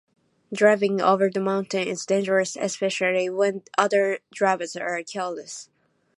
[0.51, 5.69] Driving over the mountain is dangerous especially when other drivers are careless